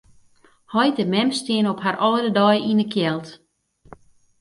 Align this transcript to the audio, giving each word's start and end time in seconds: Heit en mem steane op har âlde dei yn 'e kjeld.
Heit 0.75 0.97
en 1.03 1.09
mem 1.13 1.29
steane 1.39 1.69
op 1.73 1.79
har 1.85 1.97
âlde 2.07 2.31
dei 2.37 2.57
yn 2.71 2.81
'e 2.83 2.87
kjeld. 2.93 3.27